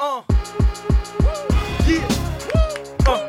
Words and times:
Uh. 0.00 0.22
Yeah. 1.84 2.06
Uh. 3.04 3.26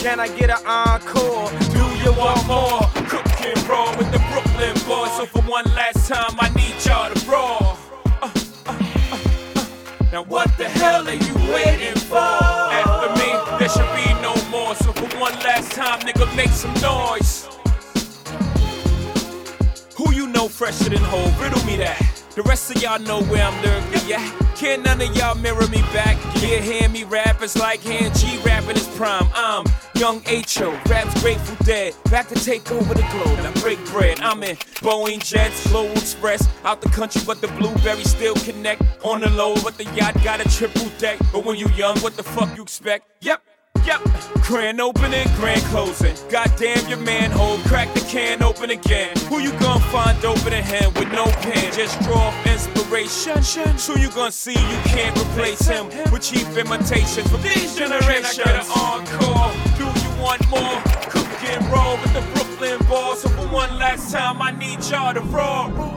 Can 0.00 0.18
I 0.18 0.28
get 0.38 0.48
an 0.48 0.64
encore? 0.64 1.50
Do 1.74 1.84
you 2.02 2.14
want 2.16 2.46
more? 2.46 2.80
Cooking 3.10 3.68
roll 3.68 3.94
with 3.98 4.10
the 4.10 4.24
Brooklyn 4.30 4.72
boys. 4.88 5.14
So 5.18 5.26
for 5.26 5.42
one 5.42 5.66
last 5.74 6.08
time, 6.08 6.34
I 6.40 6.48
need 6.56 6.82
y'all 6.86 7.12
to 7.12 7.30
roll. 7.30 7.76
Uh, 8.22 8.30
uh, 8.64 8.78
uh, 9.12 9.18
uh. 9.56 9.66
Now 10.12 10.22
what 10.22 10.48
the 10.56 10.64
hell 10.64 11.06
are 11.06 11.12
you 11.12 11.34
waiting 11.52 11.94
for? 11.94 12.16
After 12.16 13.10
me, 13.20 13.58
there 13.58 13.68
should 13.68 13.92
be 14.00 14.14
no 14.22 14.34
more. 14.48 14.74
So 14.76 14.92
for 14.92 15.18
one 15.18 15.34
last 15.40 15.72
time, 15.72 16.00
nigga, 16.00 16.34
make 16.34 16.48
some 16.48 16.72
noise. 16.80 17.48
Who 19.96 20.10
you 20.14 20.26
know 20.26 20.48
fresher 20.48 20.88
than 20.88 21.00
whole? 21.00 21.30
Riddle 21.32 21.62
me 21.66 21.76
that. 21.76 22.13
The 22.34 22.42
rest 22.42 22.74
of 22.74 22.82
y'all 22.82 22.98
know 22.98 23.22
where 23.22 23.44
I'm 23.44 23.62
lurking, 23.62 24.08
yeah. 24.08 24.28
Can't 24.56 24.82
none 24.84 25.00
of 25.00 25.16
y'all 25.16 25.36
mirror 25.36 25.68
me 25.68 25.82
back. 25.94 26.16
Yeah, 26.42 26.58
hear 26.58 26.88
me 26.88 27.04
rap, 27.04 27.40
it's 27.40 27.56
like 27.56 27.78
hearing 27.78 28.12
G 28.14 28.38
rapping 28.38 28.74
his 28.74 28.88
prime. 28.96 29.28
I'm 29.34 29.64
young 29.94 30.20
H.O., 30.26 30.72
raps 30.88 31.22
Grateful 31.22 31.56
Dead. 31.64 31.94
Back 32.10 32.28
to 32.30 32.34
take 32.34 32.72
over 32.72 32.92
the 32.92 33.06
globe, 33.12 33.38
now 33.38 33.52
break 33.60 33.78
bread. 33.86 34.18
I'm 34.20 34.42
in 34.42 34.56
Boeing 34.82 35.24
Jets, 35.24 35.64
Global 35.68 35.92
Express. 35.92 36.48
Out 36.64 36.80
the 36.80 36.88
country, 36.88 37.22
but 37.24 37.40
the 37.40 37.46
blueberries 37.48 38.10
still 38.10 38.34
connect. 38.34 38.82
On 39.04 39.20
the 39.20 39.30
low, 39.30 39.54
but 39.62 39.78
the 39.78 39.84
yacht 39.94 40.20
got 40.24 40.44
a 40.44 40.48
triple 40.48 40.88
deck. 40.98 41.20
But 41.32 41.44
when 41.44 41.56
you 41.56 41.68
young, 41.68 41.98
what 41.98 42.16
the 42.16 42.24
fuck 42.24 42.56
you 42.56 42.64
expect? 42.64 43.10
Yep. 43.20 43.42
Yep. 43.86 44.00
Grand 44.42 44.80
opening, 44.80 45.26
grand 45.36 45.62
closing. 45.64 46.14
Goddamn 46.28 46.86
your 46.88 46.98
manhole, 46.98 47.58
crack 47.68 47.92
the 47.94 48.00
can 48.00 48.42
open 48.42 48.70
again. 48.70 49.16
Who 49.28 49.40
you 49.40 49.52
gonna 49.52 49.80
find 49.86 50.22
open 50.24 50.52
a 50.52 50.60
hand 50.60 50.96
with 50.98 51.10
no 51.12 51.24
pen? 51.24 51.72
Just 51.72 52.00
draw 52.02 52.28
off 52.28 52.46
inspiration. 52.46 53.42
So 53.78 53.96
you 53.96 54.10
gonna 54.10 54.32
see 54.32 54.52
you 54.52 54.78
can't 54.84 55.16
replace 55.18 55.66
him 55.66 55.86
with 56.12 56.22
cheap 56.22 56.46
imitation 56.56 57.24
from 57.24 57.42
these 57.42 57.74
generations. 57.74 58.38
I 58.38 58.44
got 58.44 58.64
an 58.64 58.70
encore. 58.70 59.52
Do 59.78 59.84
you 59.84 60.22
want 60.22 60.48
more? 60.50 60.80
Cook 61.10 61.44
and 61.44 61.64
roll 61.72 61.96
with 62.02 62.12
the 62.12 62.22
Brooklyn 62.34 62.78
boys. 62.86 63.22
So 63.22 63.28
for 63.30 63.48
one 63.48 63.78
last 63.78 64.12
time, 64.12 64.42
I 64.42 64.50
need 64.50 64.84
y'all 64.84 65.14
to 65.14 65.20
roll. 65.20 65.93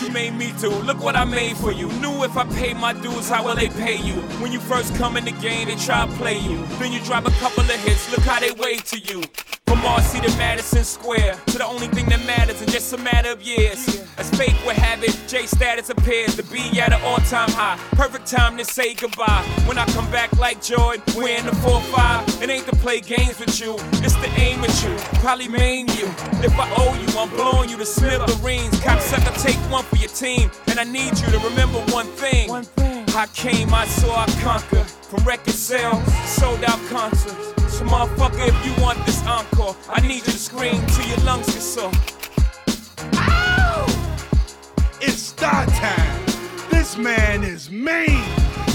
You 0.00 0.10
made 0.10 0.34
me 0.34 0.52
do. 0.60 0.70
Look 0.70 1.02
what 1.02 1.16
I 1.16 1.24
made 1.24 1.56
for 1.56 1.72
you. 1.72 1.88
Knew 2.00 2.24
if 2.24 2.36
I 2.36 2.44
paid 2.54 2.76
my 2.76 2.92
dues, 2.92 3.28
how 3.28 3.44
will 3.44 3.54
they 3.54 3.68
pay 3.68 3.96
you? 3.96 4.14
When 4.40 4.52
you 4.52 4.60
first 4.60 4.94
come 4.96 5.16
in 5.16 5.24
the 5.24 5.32
game, 5.32 5.68
they 5.68 5.76
try 5.76 6.06
to 6.06 6.12
play 6.14 6.38
you. 6.38 6.64
Then 6.78 6.92
you 6.92 7.00
drop 7.00 7.26
a 7.26 7.30
couple 7.32 7.62
of 7.62 7.70
hits. 7.70 8.10
Look 8.10 8.20
how 8.20 8.40
they 8.40 8.52
wave 8.52 8.84
to 8.84 8.98
you. 8.98 9.22
From 9.66 9.82
Marcy 9.82 10.20
to 10.20 10.36
Madison 10.36 10.84
Square, 10.84 11.38
to 11.46 11.58
the 11.58 11.66
only 11.66 11.88
thing 11.88 12.06
that 12.06 12.24
matters 12.24 12.62
in 12.62 12.68
just 12.68 12.92
a 12.92 12.98
matter 12.98 13.30
of 13.30 13.42
years. 13.42 14.00
As 14.16 14.30
fate 14.30 14.54
would 14.64 14.76
have 14.76 15.02
it, 15.02 15.18
J 15.26 15.46
status 15.46 15.90
appears 15.90 16.36
to 16.36 16.42
be 16.44 16.80
at 16.80 16.92
an 16.92 17.00
all-time 17.02 17.50
high. 17.50 17.78
Perfect 17.92 18.26
time 18.26 18.56
to 18.58 18.64
say 18.64 18.94
goodbye. 18.94 19.44
When 19.66 19.76
I 19.76 19.84
come 19.86 20.10
back 20.10 20.32
like 20.38 20.62
Jordan, 20.62 21.02
wearing 21.16 21.46
the 21.46 21.52
4-5. 21.52 22.42
It 22.42 22.50
ain't 22.50 22.66
to 22.66 22.76
play 22.76 23.00
games 23.00 23.38
with 23.40 23.60
you, 23.60 23.76
it's 24.04 24.14
to 24.14 24.28
aim 24.40 24.62
at 24.62 24.82
you. 24.82 24.94
Probably 25.20 25.48
maim 25.48 25.88
you. 25.88 26.06
If 26.44 26.58
I 26.58 26.70
owe 26.76 26.94
you, 26.94 27.18
I'm 27.18 27.28
blowing 27.30 27.68
you 27.68 27.76
to 27.76 27.86
smithereens. 27.86 28.74
Cocksucker, 28.80 29.42
take 29.42 29.56
one 29.70 29.84
for 29.84 29.96
your 29.96 30.10
team. 30.10 30.50
And 30.68 30.78
I 30.78 30.84
need 30.84 31.18
you 31.18 31.26
to 31.26 31.38
remember 31.40 31.80
one 31.92 32.06
thing. 32.06 32.48
I 33.16 33.26
came, 33.28 33.72
I 33.72 33.86
saw, 33.86 34.14
I 34.14 34.26
conquer. 34.42 34.84
From 34.84 35.24
record 35.24 35.54
sales, 35.54 36.04
sold 36.28 36.62
out 36.64 36.78
concerts. 36.90 37.54
So 37.74 37.86
motherfucker, 37.86 38.46
if 38.46 38.66
you 38.66 38.82
want 38.82 38.98
this 39.06 39.24
encore, 39.26 39.74
I 39.88 40.06
need 40.06 40.16
you 40.16 40.24
to 40.24 40.30
scream 40.32 40.84
till 40.88 41.06
your 41.08 41.16
lungs 41.24 41.46
get 41.46 41.62
sore. 41.62 41.90
It's 45.00 45.14
star 45.14 45.64
time. 45.64 46.26
This 46.70 46.98
man 46.98 47.42
is 47.42 47.70
mean. 47.70 48.22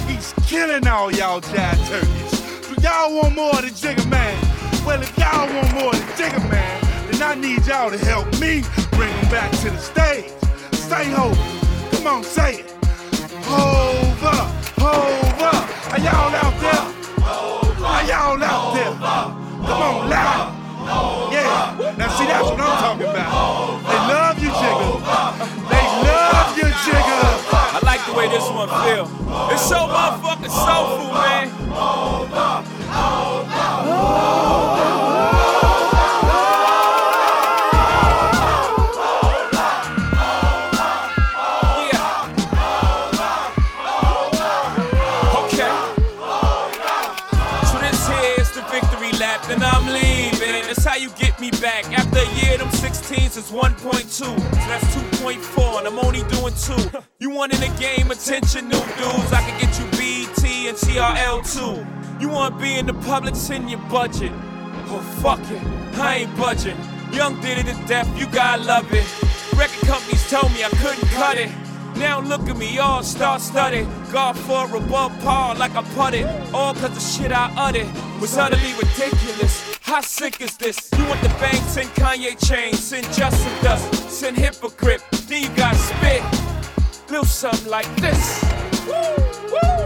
He's 0.07 0.33
killing 0.47 0.87
all 0.87 1.11
y'all 1.11 1.41
jive 1.41 1.77
turkeys. 1.87 2.67
Do 2.67 2.81
y'all 2.81 3.15
want 3.15 3.35
more 3.35 3.51
of 3.51 3.61
the 3.61 3.69
Jigger 3.69 4.09
Man? 4.09 4.35
Well, 4.83 5.03
if 5.03 5.15
y'all 5.19 5.53
want 5.53 5.71
more 5.75 5.93
of 5.93 5.99
the 5.99 6.23
Jigger 6.23 6.49
Man, 6.49 7.11
then 7.11 7.21
I 7.21 7.35
need 7.35 7.63
y'all 7.67 7.91
to 7.91 7.97
help 7.99 8.25
me 8.39 8.63
bring 8.93 9.13
him 9.13 9.29
back 9.29 9.51
to 9.59 9.69
the 9.69 9.77
stage. 9.77 10.31
Say 10.73 11.11
ho. 11.11 11.31
Come 11.95 12.07
on, 12.07 12.23
say 12.23 12.61
it. 12.61 12.80
Talking 22.91 23.07
about. 23.07 23.83
They 23.87 23.99
love 24.11 24.37
you, 24.39 24.49
Jigger. 24.49 24.91
They 25.71 25.85
love 26.03 26.57
you, 26.57 26.67
Jigger. 26.83 27.23
I 27.51 27.79
like 27.83 28.05
the 28.05 28.13
way 28.13 28.27
this 28.27 28.43
one 28.49 28.67
feel. 28.83 29.07
It's 29.51 29.63
so 29.67 29.87
motherfucking 29.87 30.51
soulful, 30.51 31.13
man. 31.13 31.60
Me 51.41 51.49
back. 51.59 51.85
After 51.97 52.19
a 52.19 52.45
year, 52.45 52.59
them 52.59 52.69
16s 52.69 53.35
is 53.35 53.49
1.2. 53.49 54.07
So 54.07 54.25
that's 54.69 54.85
2.4, 54.95 55.79
and 55.79 55.87
I'm 55.87 55.97
only 55.97 56.21
doing 56.29 56.53
two. 56.53 57.01
You 57.19 57.31
want 57.31 57.53
in 57.53 57.59
the 57.59 57.79
game 57.79 58.11
attention, 58.11 58.65
new 58.69 58.79
dudes? 58.79 59.33
I 59.33 59.41
can 59.41 59.59
get 59.59 59.73
you 59.79 59.85
BT 59.97 60.69
and 60.69 60.77
TRL 60.77 61.41
too. 61.41 61.85
You 62.19 62.29
want 62.29 62.53
to 62.53 62.61
be 62.61 62.77
in 62.77 62.85
the 62.85 62.93
public, 62.93 63.35
send 63.35 63.71
your 63.71 63.79
budget. 63.89 64.31
Oh, 64.93 65.01
fuck 65.21 65.39
it, 65.49 65.63
I 65.97 66.17
ain't 66.17 66.37
budging. 66.37 66.77
Young 67.11 67.41
did 67.41 67.57
it 67.57 67.65
to 67.65 67.87
death, 67.87 68.07
you 68.19 68.27
gotta 68.27 68.63
love 68.63 68.93
it. 68.93 69.05
Record 69.57 69.87
companies 69.87 70.29
told 70.29 70.51
me 70.53 70.63
I 70.63 70.69
couldn't 70.69 71.07
cut 71.09 71.37
it. 71.37 71.49
Now 71.97 72.21
look 72.21 72.47
at 72.49 72.57
me, 72.57 72.77
all 72.77 73.01
star 73.01 73.39
studded. 73.39 73.87
God 74.11 74.37
for 74.37 74.75
above 74.75 75.19
par 75.21 75.55
like 75.55 75.75
I 75.75 75.83
putted. 75.95 76.27
All 76.53 76.75
cause 76.75 76.93
the 76.93 76.99
shit 76.99 77.31
I 77.31 77.51
uttered 77.57 77.89
was 78.21 78.37
utterly 78.37 78.73
ridiculous. 78.73 79.70
How 79.91 79.99
sick 79.99 80.39
is 80.39 80.55
this? 80.55 80.89
You 80.97 81.05
want 81.05 81.21
the 81.21 81.27
bang, 81.27 81.61
send 81.63 81.89
Kanye 81.89 82.39
chains, 82.47 82.79
send 82.79 83.03
Justin 83.11 83.51
Dust, 83.61 84.09
send 84.09 84.37
Hypocrite, 84.37 85.03
then 85.27 85.43
you 85.43 85.49
got 85.49 85.75
spit. 85.75 86.23
Little 87.09 87.25
something 87.25 87.69
like 87.69 87.93
this. 87.97 88.41
Woo, 88.87 89.51
woo. 89.51 89.80